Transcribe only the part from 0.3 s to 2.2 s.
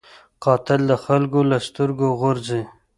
قاتل د خلکو له سترګو